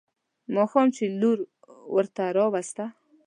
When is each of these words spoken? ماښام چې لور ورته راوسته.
ماښام 0.55 0.87
چې 0.95 1.03
لور 1.19 1.37
ورته 1.95 2.23
راوسته. 2.37 2.85